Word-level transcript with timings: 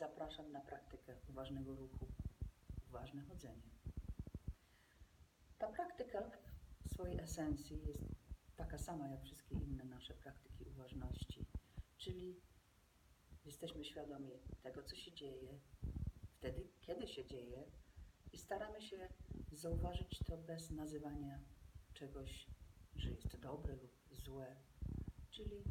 zapraszam 0.00 0.52
na 0.52 0.60
praktykę 0.60 1.16
uważnego 1.28 1.76
ruchu, 1.76 2.08
uważne 2.88 3.22
chodzenie. 3.22 3.70
Ta 5.58 5.68
praktyka 5.68 6.30
w 6.84 6.90
swojej 6.90 7.20
esencji 7.20 7.86
jest 7.86 8.04
taka 8.56 8.78
sama 8.78 9.08
jak 9.08 9.22
wszystkie 9.22 9.54
inne 9.54 9.84
nasze 9.84 10.14
praktyki 10.14 10.64
uważności, 10.64 11.46
czyli 11.96 12.40
jesteśmy 13.44 13.84
świadomi 13.84 14.30
tego, 14.62 14.82
co 14.82 14.96
się 14.96 15.12
dzieje, 15.12 15.60
wtedy, 16.32 16.68
kiedy 16.80 17.08
się 17.08 17.24
dzieje 17.24 17.64
i 18.32 18.38
staramy 18.38 18.82
się 18.82 19.08
zauważyć 19.52 20.18
to 20.26 20.38
bez 20.38 20.70
nazywania 20.70 21.38
czegoś, 21.94 22.46
że 22.96 23.10
jest 23.10 23.40
dobre 23.40 23.76
lub 23.76 23.92
złe, 24.10 24.56
czyli 25.30 25.64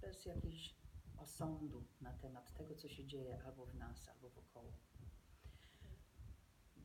bez 0.00 0.24
jakiejś 0.24 0.81
osądu 1.22 1.84
na 2.00 2.12
temat 2.12 2.54
tego, 2.54 2.74
co 2.74 2.88
się 2.88 3.04
dzieje 3.04 3.42
albo 3.44 3.66
w 3.66 3.74
nas, 3.74 4.08
albo 4.08 4.30
wokoło. 4.30 4.72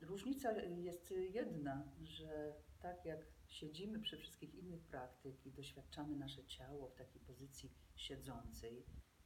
Różnica 0.01 0.51
jest 0.61 1.11
jedna, 1.11 1.91
że 2.03 2.53
tak 2.79 3.05
jak 3.05 3.25
siedzimy 3.47 3.99
przy 3.99 4.17
wszystkich 4.17 4.55
innych 4.55 4.83
praktyk 4.83 5.45
i 5.45 5.51
doświadczamy 5.51 6.15
nasze 6.15 6.45
ciało 6.45 6.87
w 6.89 6.95
takiej 6.95 7.21
pozycji 7.21 7.73
siedzącej, 7.95 8.85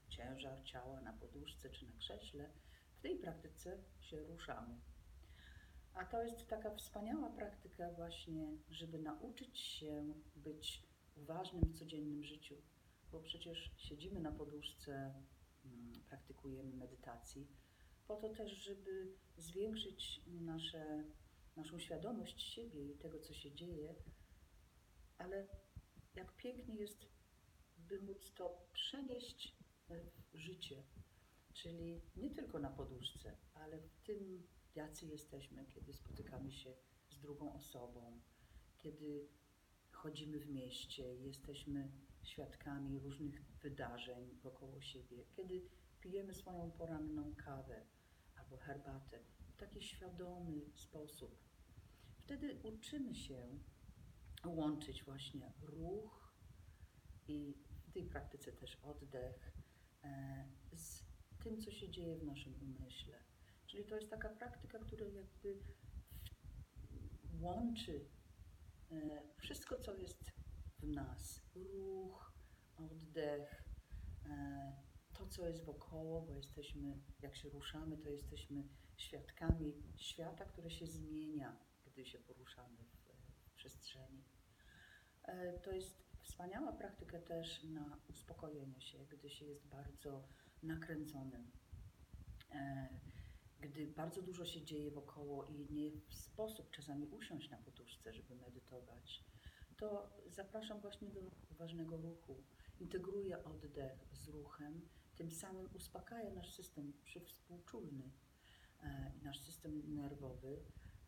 ciężar 0.09 0.63
ciała 0.63 1.01
na 1.01 1.13
poduszce 1.13 1.69
czy 1.69 1.85
na 1.85 1.91
krześle, 1.91 2.49
w 2.93 3.01
tej 3.01 3.19
praktyce 3.19 3.77
się 3.99 4.23
ruszamy. 4.23 4.79
A 5.93 6.05
to 6.05 6.23
jest 6.23 6.47
taka 6.47 6.75
wspaniała 6.75 7.29
praktyka 7.29 7.91
właśnie, 7.91 8.57
żeby 8.69 8.99
nauczyć 8.99 9.59
się 9.59 10.13
być 10.35 10.87
uważnym 11.15 11.63
w 11.63 11.79
codziennym 11.79 12.23
życiu, 12.23 12.55
bo 13.11 13.19
przecież 13.19 13.71
siedzimy 13.77 14.19
na 14.19 14.31
poduszce, 14.31 15.13
mm, 15.65 15.93
praktykujemy 16.09 16.73
medytacji, 16.73 17.47
po 18.07 18.15
to 18.15 18.29
też, 18.29 18.51
żeby 18.51 19.13
zwiększyć 19.37 20.21
nasze, 20.27 21.03
naszą 21.55 21.79
świadomość 21.79 22.41
siebie 22.41 22.85
i 22.85 22.97
tego, 22.97 23.19
co 23.19 23.33
się 23.33 23.51
dzieje, 23.51 23.95
ale 25.17 25.47
jak 26.15 26.35
pięknie 26.35 26.75
jest, 26.75 27.05
by 27.77 28.01
móc 28.01 28.33
to 28.33 28.67
przenieść 28.73 29.55
w 30.33 30.37
życie, 30.37 30.83
czyli 31.53 32.01
nie 32.15 32.29
tylko 32.29 32.59
na 32.59 32.69
poduszce, 32.69 33.37
ale 33.53 33.77
w 33.77 34.01
tym, 34.03 34.47
jacy 34.75 35.07
jesteśmy, 35.07 35.65
kiedy 35.65 35.93
spotykamy 35.93 36.51
się 36.51 36.73
z 37.09 37.19
drugą 37.19 37.53
osobą, 37.53 38.21
kiedy 38.77 39.27
chodzimy 39.91 40.39
w 40.39 40.49
mieście, 40.49 41.15
jesteśmy 41.15 41.91
świadkami 42.23 42.99
różnych 42.99 43.41
wydarzeń 43.61 44.39
wokoło 44.43 44.81
siebie, 44.81 45.25
kiedy 45.31 45.61
pijemy 46.01 46.33
swoją 46.33 46.71
poranną 46.71 47.35
kawę 47.35 47.85
albo 48.35 48.57
herbatę 48.57 49.19
w 49.53 49.57
taki 49.57 49.81
świadomy 49.81 50.61
sposób. 50.73 51.35
Wtedy 52.17 52.59
uczymy 52.63 53.15
się 53.15 53.59
łączyć 54.45 55.03
właśnie 55.03 55.53
ruch 55.61 56.33
i 57.27 57.53
w 57.83 57.91
tej 57.91 58.03
praktyce 58.03 58.51
też 58.51 58.75
oddech 58.83 59.51
e, 60.03 60.45
z 60.75 61.03
tym, 61.43 61.61
co 61.61 61.71
się 61.71 61.89
dzieje 61.89 62.17
w 62.17 62.23
naszym 62.23 62.53
umyśle. 62.61 63.17
Czyli 63.67 63.85
to 63.85 63.95
jest 63.95 64.09
taka 64.09 64.29
praktyka, 64.29 64.79
która 64.79 65.07
jakby 65.07 65.57
łączy 67.41 68.05
e, 68.91 69.21
wszystko, 69.37 69.79
co 69.79 69.95
jest 69.95 70.40
w 70.81 70.87
nas. 70.87 71.41
Ruch, 71.55 72.33
oddech, 72.77 73.63
e, 74.25 74.73
to, 75.13 75.27
co 75.27 75.47
jest 75.47 75.65
wokoło, 75.65 76.21
bo 76.21 76.33
jesteśmy, 76.33 76.99
jak 77.21 77.35
się 77.35 77.49
ruszamy, 77.49 77.97
to 77.97 78.09
jesteśmy 78.09 78.63
świadkami 78.97 79.73
świata, 79.95 80.45
który 80.45 80.71
się 80.71 80.87
zmienia, 80.87 81.57
gdy 81.85 82.05
się 82.05 82.19
poruszamy 82.19 82.77
w, 82.77 83.55
przestrzeni. 83.55 84.23
E, 85.23 85.59
to 85.59 85.71
jest 85.71 86.03
wspaniała 86.21 86.71
praktyka 86.71 87.19
też 87.19 87.63
na 87.63 87.97
uspokojenie 88.09 88.81
się, 88.81 89.05
gdy 89.05 89.29
się 89.29 89.45
jest 89.45 89.67
bardzo 89.67 90.23
nakręconym 90.63 91.51
gdy 93.61 93.87
bardzo 93.87 94.21
dużo 94.21 94.45
się 94.45 94.61
dzieje 94.61 94.91
wokoło 94.91 95.45
i 95.45 95.73
nie 95.73 95.91
w 95.91 96.13
sposób 96.13 96.71
czasami 96.71 97.07
usiąść 97.07 97.49
na 97.49 97.57
poduszce, 97.57 98.13
żeby 98.13 98.35
medytować, 98.35 99.23
to 99.81 100.09
zapraszam 100.27 100.79
właśnie 100.79 101.09
do 101.09 101.21
ważnego 101.51 101.97
ruchu. 101.97 102.43
Integruję 102.79 103.43
oddech 103.43 104.05
z 104.11 104.27
ruchem, 104.27 104.81
tym 105.15 105.31
samym 105.31 105.69
uspokaja 105.75 106.31
nasz 106.31 106.53
system 106.53 106.93
przywspółczulny 107.03 108.11
e, 108.83 109.11
nasz 109.23 109.39
system 109.39 109.95
nerwowy 109.95 110.59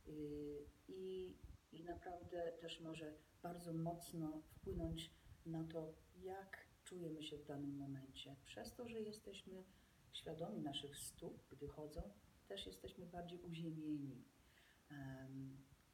y, 0.08 0.66
i, 0.88 1.36
i 1.72 1.84
naprawdę 1.84 2.52
też 2.62 2.80
może 2.80 3.14
bardzo 3.44 3.74
mocno 3.74 4.42
wpłynąć 4.42 5.12
na 5.46 5.64
to, 5.64 5.94
jak 6.16 6.68
czujemy 6.84 7.24
się 7.24 7.38
w 7.38 7.46
danym 7.46 7.78
momencie. 7.78 8.36
Przez 8.46 8.74
to, 8.74 8.88
że 8.88 9.02
jesteśmy 9.02 9.64
świadomi 10.12 10.62
naszych 10.62 10.98
stóp, 10.98 11.44
gdy 11.50 11.68
chodzą, 11.68 12.02
też 12.48 12.66
jesteśmy 12.66 13.06
bardziej 13.06 13.40
uziemieni. 13.42 14.24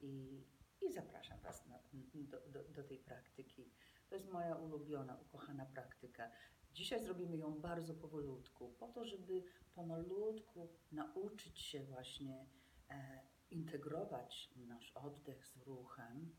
I 0.02 0.39
zapraszam 1.20 1.40
Was 1.42 1.68
na, 1.68 1.80
do, 2.14 2.40
do, 2.48 2.64
do 2.64 2.84
tej 2.84 2.98
praktyki. 2.98 3.72
To 4.10 4.16
jest 4.16 4.30
moja 4.32 4.56
ulubiona, 4.56 5.18
ukochana 5.18 5.66
praktyka. 5.66 6.32
Dzisiaj 6.74 7.04
zrobimy 7.04 7.38
ją 7.38 7.60
bardzo 7.62 7.94
powolutku, 7.94 8.76
po 8.80 8.88
to, 8.88 9.06
żeby 9.06 9.44
pomalutku 9.76 10.70
nauczyć 10.92 11.60
się 11.60 11.84
właśnie 11.84 12.46
e, 12.90 13.22
integrować 13.52 14.50
nasz 14.56 14.92
oddech 14.92 15.48
z 15.48 15.58
ruchem, 15.58 16.36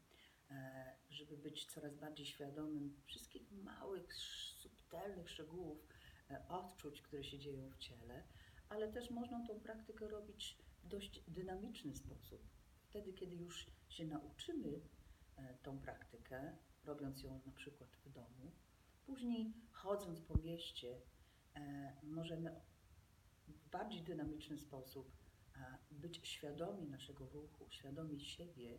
e, 0.51 0.97
żeby 1.11 1.37
być 1.37 1.67
coraz 1.67 1.97
bardziej 1.97 2.27
świadomym 2.27 3.03
wszystkich 3.05 3.53
małych, 3.53 4.15
subtelnych 4.15 5.31
szczegółów, 5.31 5.87
e, 6.31 6.49
odczuć, 6.49 7.03
które 7.03 7.25
się 7.25 7.39
dzieją 7.39 7.71
w 7.71 7.79
ciele, 7.79 8.25
ale 8.69 8.93
też 8.93 9.11
można 9.11 9.47
tą 9.47 9.61
praktykę 9.61 10.09
robić 10.09 10.59
w 10.83 10.89
dość 10.89 11.25
dynamiczny 11.29 11.95
sposób. 11.95 12.60
Wtedy, 12.91 13.13
kiedy 13.13 13.37
już 13.37 13.71
się 13.89 14.07
nauczymy 14.07 14.81
e, 15.37 15.55
tą 15.63 15.79
praktykę, 15.79 16.57
robiąc 16.85 17.23
ją 17.23 17.41
na 17.47 17.53
przykład 17.53 17.91
w 18.05 18.13
domu, 18.13 18.53
później 19.07 19.55
chodząc 19.73 20.21
po 20.21 20.39
mieście, 20.39 21.01
e, 21.55 21.93
możemy 22.03 22.61
w 23.49 23.69
bardziej 23.69 24.03
dynamiczny 24.03 24.59
sposób 24.59 25.13
e, 25.57 25.79
być 25.91 26.29
świadomi 26.29 26.89
naszego 26.89 27.29
ruchu, 27.29 27.67
świadomi 27.71 28.21
siebie, 28.21 28.79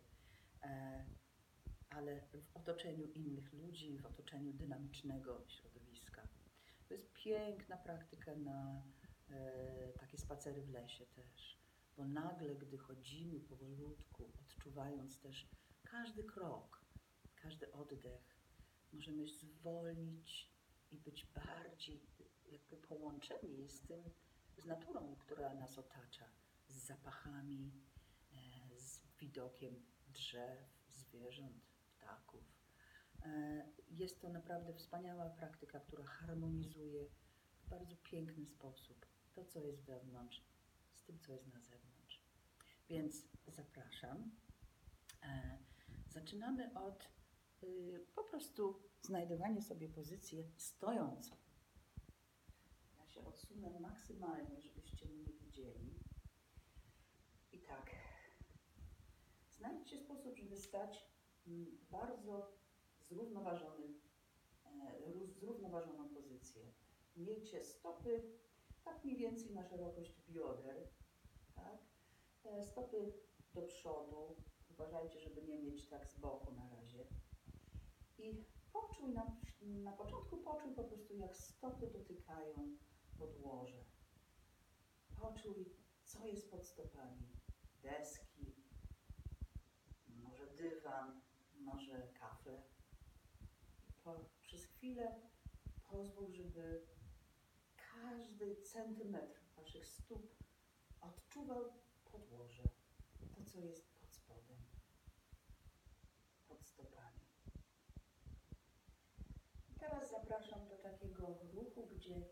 ale 1.88 2.20
w 2.20 2.36
otoczeniu 2.54 3.06
innych 3.06 3.52
ludzi, 3.52 3.98
w 3.98 4.06
otoczeniu 4.06 4.52
dynamicznego 4.52 5.44
środowiska. 5.48 6.28
To 6.88 6.94
jest 6.94 7.12
piękna 7.12 7.76
praktyka 7.76 8.36
na 8.36 8.82
takie 10.00 10.18
spacery 10.18 10.62
w 10.62 10.70
lesie 10.70 11.06
też. 11.06 11.61
Bo 11.96 12.04
nagle, 12.04 12.54
gdy 12.54 12.78
chodzimy 12.78 13.40
powolutku, 13.40 14.32
odczuwając 14.40 15.18
też 15.18 15.48
każdy 15.82 16.24
krok, 16.24 16.84
każdy 17.36 17.72
oddech, 17.72 18.36
możemy 18.92 19.26
zwolnić 19.26 20.52
i 20.90 20.98
być 20.98 21.26
bardziej 21.26 22.00
jakby 22.52 22.76
połączeni 22.76 23.68
z 23.68 23.80
tym, 23.80 24.02
z 24.58 24.64
naturą, 24.64 25.16
która 25.18 25.54
nas 25.54 25.78
otacza, 25.78 26.24
z 26.66 26.86
zapachami, 26.86 27.72
e, 28.32 28.80
z 28.80 29.00
widokiem 29.20 29.82
drzew, 30.08 30.58
zwierząt, 30.88 31.64
ptaków. 31.88 32.44
E, 33.22 33.66
jest 33.88 34.20
to 34.20 34.28
naprawdę 34.28 34.74
wspaniała 34.74 35.30
praktyka, 35.30 35.80
która 35.80 36.04
harmonizuje 36.04 37.06
w 37.54 37.68
bardzo 37.68 37.96
piękny 37.96 38.46
sposób 38.46 39.06
to, 39.32 39.44
co 39.44 39.60
jest 39.60 39.84
wewnątrz, 39.84 40.42
z 41.02 41.04
tym, 41.04 41.18
co 41.18 41.32
jest 41.32 41.46
na 41.46 41.60
zewnątrz. 41.60 42.22
Więc 42.88 43.28
zapraszam. 43.46 44.30
E, 45.22 45.58
zaczynamy 46.08 46.74
od 46.74 47.08
y, 47.62 48.06
po 48.14 48.24
prostu 48.24 48.82
znajdowania 49.02 49.62
sobie 49.62 49.88
pozycji 49.88 50.52
stojącą. 50.56 51.36
Ja 52.98 53.06
się 53.06 53.24
odsunę 53.24 53.80
maksymalnie, 53.80 54.60
żebyście 54.60 55.06
mnie 55.06 55.32
widzieli. 55.32 55.94
I 57.52 57.58
tak. 57.60 57.90
Znajdźcie 59.50 59.98
sposób, 59.98 60.36
żeby 60.36 60.56
stać 60.56 61.06
mm, 61.46 61.78
bardzo 61.90 62.52
zrównoważony, 63.00 63.86
e, 64.64 65.26
zrównoważoną 65.26 66.08
pozycję. 66.08 66.72
Miejcie 67.16 67.64
stopy 67.64 68.22
tak 68.84 69.04
mniej 69.04 69.16
więcej 69.16 69.54
na 69.54 69.62
szerokość 69.62 70.22
bioder, 70.28 70.88
tak? 71.54 71.78
E, 72.44 72.62
stopy 72.62 73.12
do 73.54 73.62
przodu, 73.62 74.36
uważajcie, 74.70 75.20
żeby 75.20 75.42
nie 75.42 75.58
mieć 75.58 75.88
tak 75.88 76.06
z 76.06 76.18
boku 76.18 76.52
na 76.52 76.68
razie. 76.68 77.06
I 78.18 78.44
poczuj 78.72 79.12
na, 79.12 79.36
na 79.62 79.92
początku 79.92 80.36
poczuj 80.36 80.74
po 80.74 80.84
prostu 80.84 81.16
jak 81.16 81.36
stopy 81.36 81.86
dotykają 81.86 82.76
podłoże. 83.18 83.84
Poczuj, 85.16 85.76
co 86.04 86.26
jest 86.26 86.50
pod 86.50 86.66
stopami. 86.66 87.28
Deski, 87.82 88.54
może 90.06 90.46
dywan, 90.46 91.20
może 91.54 92.08
kafle. 92.20 92.62
I 93.88 93.92
po, 93.92 94.24
przez 94.40 94.64
chwilę 94.64 95.20
pozwól, 95.88 96.32
żeby 96.32 96.86
każdy 98.12 98.56
centymetr 98.56 99.40
waszych 99.56 99.86
stóp 99.86 100.36
odczuwał 101.00 101.72
podłoże, 102.04 102.62
to 103.34 103.44
co 103.44 103.60
jest 103.60 103.92
pod 104.00 104.14
spodem, 104.14 104.56
pod 106.48 106.64
stopami. 106.66 107.20
Teraz 109.78 110.10
zapraszam 110.10 110.68
do 110.68 110.78
takiego 110.78 111.38
ruchu, 111.52 111.86
gdzie 111.86 112.28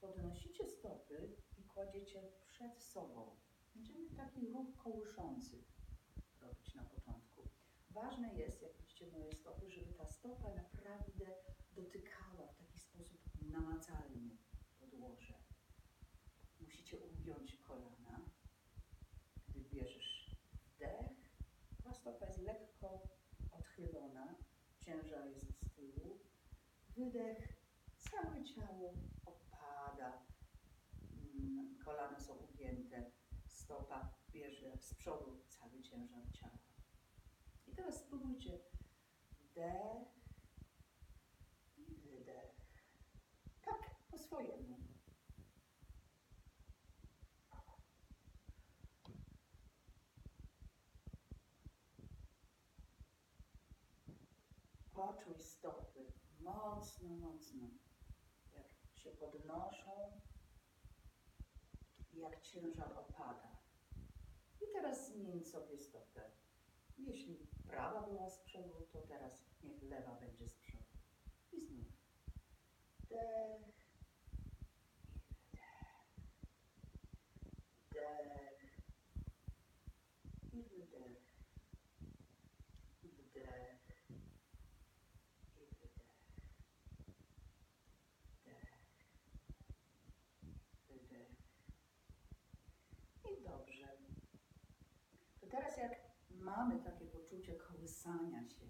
podnosicie 0.00 0.68
stopy 0.68 1.36
i 1.58 1.64
kładziecie 1.64 2.22
przed 2.46 2.82
sobą. 2.82 3.36
Będziemy 3.74 4.10
taki 4.10 4.48
ruch 4.48 4.76
kołyszący 4.76 5.64
robić 6.40 6.74
na 6.74 6.84
początku. 6.84 7.48
Ważne 7.90 8.34
jest, 8.34 8.62
jak 8.62 8.76
widzicie 8.76 9.06
moje 9.06 9.32
stopy, 9.32 9.70
żeby 9.70 9.92
ta 9.92 10.06
stopa 10.06 10.54
naprawdę 10.54 11.26
dotykała 11.72 12.46
w 12.46 12.56
taki 12.56 12.78
sposób 12.78 13.20
namacalny. 13.42 14.41
Musicie 16.92 17.06
ugiąć 17.06 17.56
kolana. 17.56 18.20
Gdy 19.48 19.60
bierzesz 19.60 20.36
wdech, 20.66 21.32
ta 21.84 21.92
stopa 21.92 22.26
jest 22.26 22.38
lekko 22.38 23.02
odchylona, 23.50 24.34
ciężar 24.78 25.26
jest 25.26 25.60
z 25.60 25.74
tyłu. 25.74 26.18
Wydech, 26.96 27.56
całe 27.96 28.44
ciało 28.44 28.94
opada, 29.26 30.22
Mm, 31.34 31.78
kolana 31.84 32.20
są 32.20 32.34
ugięte, 32.34 33.10
stopa 33.46 34.14
bierze 34.30 34.78
z 34.78 34.94
przodu 34.94 35.42
cały 35.48 35.82
ciężar 35.82 36.30
ciała. 36.32 36.58
I 37.66 37.72
teraz 37.72 38.00
spróbujcie 38.00 38.58
wdech 39.40 40.08
i 41.76 41.94
wydech. 41.96 42.56
Tak, 43.62 43.94
po 44.10 44.18
swojemu. 44.18 44.81
Poczuj 55.12 55.38
stopy 55.42 56.12
mocno, 56.40 57.08
mocno, 57.08 57.68
jak 58.54 58.66
się 58.94 59.10
podnoszą 59.10 60.20
i 62.12 62.18
jak 62.18 62.40
ciężar 62.40 62.92
opada. 62.98 63.56
I 64.60 64.64
teraz 64.72 65.12
zmień 65.12 65.44
sobie 65.44 65.78
stopę. 65.78 66.30
Jeśli 66.98 67.46
prawa 67.66 68.02
była 68.02 68.30
z 68.30 68.38
przodu, 68.38 68.86
to 68.92 69.02
teraz 69.02 69.44
niech 69.62 69.82
lewa 69.82 70.14
będzie 70.14 70.48
z 70.48 70.54
przodu. 70.54 70.84
I 71.52 71.60
znów. 71.60 71.92
Wdech 73.00 73.72
i 80.52 80.62
wydech. 80.62 81.32
Wdech 83.02 83.02
i 83.02 83.08
wydech. 83.08 83.72
Wdech 85.42 85.72
i 85.72 85.76
wydech. 85.80 86.12
Wdech. 88.40 88.72
Wydech. 90.88 91.30
I 93.24 93.42
dobrze. 93.44 93.88
To 95.40 95.46
teraz 95.46 95.76
jak 95.76 95.92
mamy 96.62 96.82
takie 96.82 97.06
poczucie 97.06 97.54
kołysania 97.54 98.48
się 98.48 98.66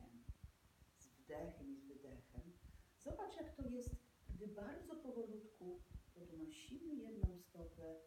z 0.98 1.06
wdechem 1.06 1.72
i 1.72 1.76
z 1.76 1.84
wydechem, 1.84 2.52
zobacz 2.98 3.36
jak 3.36 3.56
to 3.56 3.62
jest, 3.68 3.96
gdy 4.28 4.46
bardzo 4.48 4.96
powolutku 4.96 5.82
podnosimy 6.14 6.94
jedną 6.94 7.38
stopę 7.38 8.00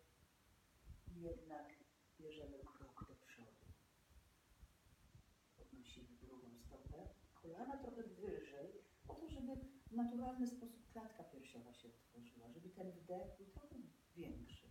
i 1.07 1.21
jednak 1.21 1.73
bierzemy 2.19 2.59
krok 2.59 3.05
do 3.07 3.15
przodu. 3.15 3.65
Podnosimy 5.57 6.09
drugą 6.21 6.57
stopę, 6.57 7.09
kolana 7.33 7.77
trochę 7.77 8.03
wyżej, 8.03 8.71
po 9.07 9.15
to, 9.15 9.29
żeby 9.29 9.55
w 9.87 9.91
naturalny 9.91 10.47
sposób 10.47 10.87
klatka 10.91 11.23
piersiowa 11.23 11.73
się 11.73 11.87
otworzyła, 11.87 12.49
żeby 12.49 12.69
ten 12.69 12.91
wdech 12.91 13.37
był 13.37 13.45
trochę 13.45 13.75
większy. 14.15 14.67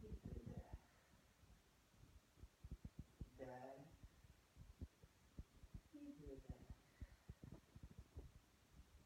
I 0.00 0.06
wydech. 0.06 0.78
Wdech. 3.38 3.78
I 5.94 6.12
wydech. 6.12 6.68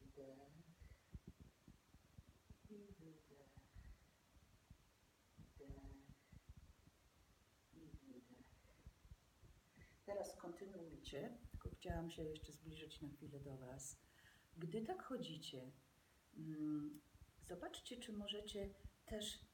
Wdech. 0.00 0.52
I 2.70 2.76
wydech. 2.98 3.52
Wdech. 5.38 5.96
I 7.74 7.80
wydech. 7.80 8.44
Teraz 10.12 10.36
kontynuujcie, 10.36 11.38
tylko 11.50 11.70
chciałam 11.70 12.10
się 12.10 12.22
jeszcze 12.22 12.52
zbliżyć 12.52 13.00
na 13.00 13.08
chwilę 13.08 13.40
do 13.40 13.56
Was. 13.56 14.00
Gdy 14.56 14.82
tak 14.82 15.02
chodzicie, 15.02 15.72
mm, 16.36 17.00
zobaczcie, 17.48 17.96
czy 17.96 18.12
możecie 18.12 18.74
też 19.06 19.44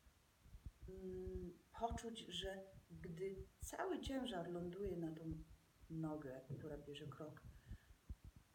mm, 0.88 1.58
poczuć, 1.80 2.18
że 2.28 2.64
gdy 2.90 3.46
cały 3.60 4.00
ciężar 4.00 4.50
ląduje 4.50 4.96
na 4.96 5.14
tą 5.14 5.44
nogę, 5.90 6.40
która 6.58 6.78
bierze 6.78 7.06
krok, 7.06 7.42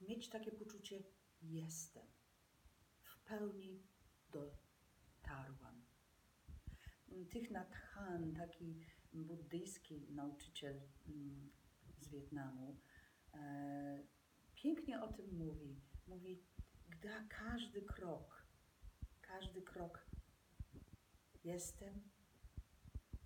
mieć 0.02 0.30
takie 0.30 0.52
poczucie 0.52 1.04
jestem. 1.42 2.06
W 3.02 3.24
pełni 3.24 3.84
dotarłam. 4.32 5.86
Tych 7.32 7.52
Nhat 7.52 7.74
Hanh, 7.74 8.38
taki 8.38 8.86
buddyjski 9.14 10.08
nauczyciel 10.10 10.82
mm, 11.08 11.52
Wietnamu, 12.14 12.78
e, 13.34 14.04
pięknie 14.56 15.02
o 15.02 15.14
tym 15.14 15.38
mówi. 15.38 15.82
Mówi, 16.08 16.44
gdy 16.90 17.10
każdy 17.30 17.82
krok, 17.82 18.48
każdy 19.22 19.62
krok 19.62 20.06
jestem, 21.44 22.02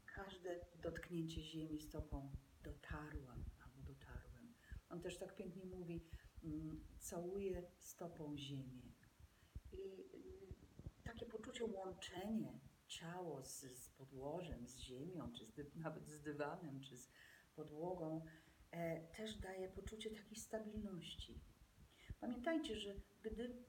każde 0.06 0.66
dotknięcie 0.82 1.42
ziemi 1.44 1.82
stopą 1.82 2.32
dotarłam 2.64 3.46
albo 3.66 3.82
dotarłem. 3.82 4.54
On 4.90 5.02
też 5.02 5.18
tak 5.18 5.36
pięknie 5.36 5.66
mówi, 5.66 6.04
mm, 6.44 6.84
całuję 7.00 7.64
stopą 7.80 8.38
ziemię. 8.38 8.82
I 9.72 10.02
y, 10.16 11.04
takie 11.04 11.26
poczucie 11.26 11.66
łączenie 11.66 12.60
ciało 12.88 13.44
z, 13.44 13.60
z 13.60 13.90
podłożem, 13.90 14.68
z 14.68 14.78
ziemią, 14.78 15.32
czy 15.34 15.46
z, 15.46 15.76
nawet 15.76 16.08
z 16.10 16.22
dywanem, 16.22 16.82
czy 16.82 16.98
z 16.98 17.10
podłogą, 17.56 18.26
też 19.18 19.36
daje 19.36 19.70
poczucie 19.70 20.10
takiej 20.10 20.38
stabilności. 20.38 21.40
Pamiętajcie, 22.20 22.76
że 22.76 22.96
gdy 23.24 23.64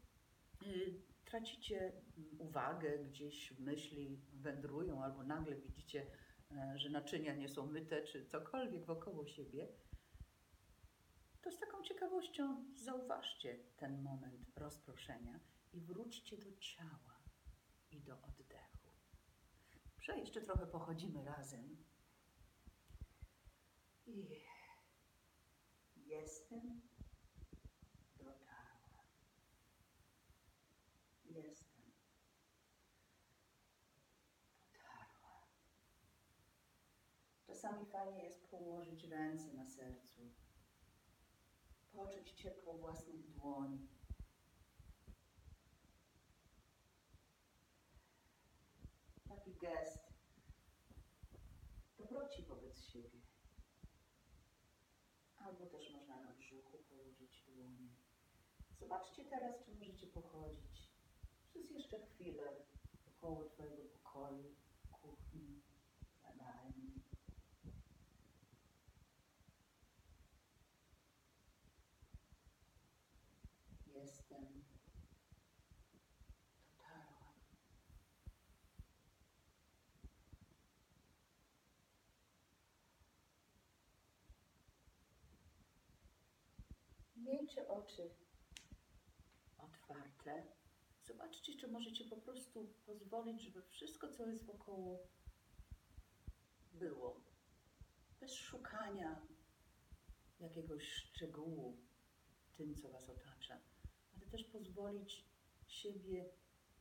y, 0.67 1.03
tracicie 1.25 1.79
mm, 1.79 2.41
uwagę, 2.41 2.99
gdzieś 2.99 3.59
myśli 3.59 4.21
wędrują, 4.33 5.03
albo 5.03 5.23
nagle 5.23 5.57
widzicie, 5.57 6.07
e, 6.51 6.79
że 6.79 6.91
naczynia 6.91 7.35
nie 7.35 7.49
są 7.49 7.67
myte, 7.67 8.03
czy 8.03 8.27
cokolwiek 8.27 8.85
wokoło 8.85 9.27
siebie, 9.27 9.69
to 11.43 11.51
z 11.51 11.59
taką 11.59 11.83
ciekawością 11.83 12.65
zauważcie 12.75 13.59
ten 13.77 14.03
moment 14.03 14.59
rozproszenia 14.59 15.41
i 15.73 15.81
wróćcie 15.81 16.37
do 16.37 16.57
ciała 16.57 17.23
i 17.91 18.01
do 18.01 18.23
oddechu. 18.23 18.89
Prze 19.97 20.19
jeszcze 20.19 20.41
trochę 20.41 20.67
pochodzimy 20.67 21.25
razem. 21.25 21.77
I 24.07 24.29
jestem 26.09 26.81
dotarła. 28.17 29.05
Jestem 31.25 31.93
dotarła. 34.73 35.47
Czasami 37.47 37.87
fajnie 37.87 38.25
jest 38.25 38.51
położyć 38.51 39.05
ręce 39.05 39.53
na 39.53 39.67
sercu, 39.67 40.35
poczuć 41.93 42.33
ciepło 42.33 42.79
własnych 42.79 43.31
dłoni. 43.31 43.89
Taki 49.29 49.55
gest 49.55 50.09
dobroci 51.99 52.43
wobec 52.43 52.85
siebie. 52.85 53.28
Albo 55.49 55.67
też 55.67 55.91
można 55.91 56.21
na 56.21 56.33
brzuchu 56.33 56.79
położyć 56.79 57.43
dłonie. 57.47 57.89
Zobaczcie 58.81 59.25
teraz, 59.25 59.65
czy 59.65 59.75
możecie 59.75 60.07
pochodzić 60.07 60.89
przez 61.49 61.71
jeszcze 61.71 62.07
chwilę 62.07 62.43
około 63.07 63.45
Twojego 63.45 63.83
pokoju, 63.85 64.55
kuchni, 64.93 65.63
jadalni. 66.25 67.03
Jestem. 73.87 74.65
Dotarłam. 76.79 77.35
Miejcie 87.29 87.69
oczy 87.69 88.11
otwarte. 89.59 90.47
Zobaczcie, 91.03 91.55
czy 91.55 91.69
możecie 91.69 92.05
po 92.05 92.17
prostu 92.17 92.75
pozwolić, 92.87 93.43
żeby 93.43 93.63
wszystko, 93.63 94.13
co 94.13 94.27
jest 94.27 94.45
wokoło, 94.45 95.09
było. 96.73 97.21
Bez 98.21 98.33
szukania 98.33 99.23
jakiegoś 100.41 100.85
szczegółu 100.85 101.77
tym, 102.57 102.75
co 102.75 102.89
Was 102.91 103.09
otacza, 103.09 103.61
ale 104.17 104.27
też 104.27 104.45
pozwolić 104.45 105.25
siebie 105.67 106.31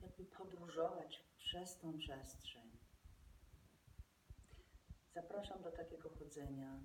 jakby 0.01 0.25
podróżować 0.25 1.23
przez 1.37 1.79
tą 1.79 1.97
przestrzeń. 1.97 2.71
Zapraszam 5.13 5.61
do 5.63 5.71
takiego 5.71 6.09
chodzenia. 6.09 6.79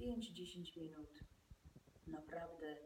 5-10 0.00 0.76
minut 0.76 1.35
naprawdę 2.06 2.76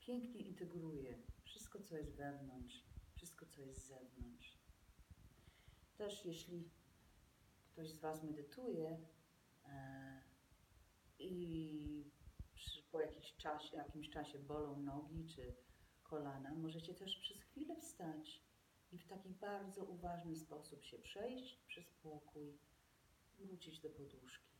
pięknie 0.00 0.40
integruje 0.40 1.22
wszystko, 1.42 1.80
co 1.80 1.96
jest 1.96 2.16
wewnątrz, 2.16 2.84
wszystko, 3.14 3.46
co 3.46 3.60
jest 3.62 3.84
z 3.84 3.88
zewnątrz. 3.88 4.58
Też 5.96 6.24
jeśli 6.24 6.70
ktoś 7.64 7.90
z 7.90 7.98
Was 7.98 8.22
medytuje 8.22 9.06
e, 9.64 10.22
i 11.18 12.10
po 12.90 13.00
jakiś 13.00 13.36
czasie, 13.36 13.76
jakimś 13.76 14.10
czasie 14.10 14.38
bolą 14.38 14.76
nogi 14.76 15.26
czy 15.26 15.54
kolana, 16.02 16.54
możecie 16.54 16.94
też 16.94 17.16
przez 17.16 17.42
chwilę 17.42 17.76
wstać 17.76 18.42
i 18.92 18.98
w 18.98 19.06
taki 19.06 19.30
bardzo 19.30 19.84
uważny 19.84 20.36
sposób 20.36 20.84
się 20.84 20.98
przejść 20.98 21.56
przez 21.68 21.92
pokój, 21.92 22.58
wrócić 23.38 23.80
do 23.80 23.90
poduszki. 23.90 24.50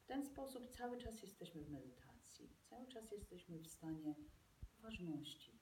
W 0.00 0.06
ten 0.06 0.26
sposób 0.26 0.68
cały 0.68 0.98
czas 0.98 1.22
jesteśmy 1.22 1.64
w 1.64 1.70
medytacji, 1.70 2.17
cały 2.70 2.86
czas 2.86 3.12
jesteśmy 3.12 3.58
w 3.58 3.68
stanie 3.68 4.14
uważności, 4.78 5.58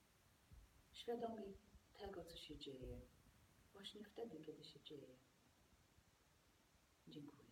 świadomi 0.93 1.57
tego, 1.99 2.25
co 2.25 2.37
się 2.37 2.59
dzieje, 2.59 3.01
właśnie 3.73 4.05
wtedy, 4.05 4.41
kiedy 4.41 4.65
się 4.65 4.81
dzieje. 4.81 5.17
Dziękuję. 7.09 7.46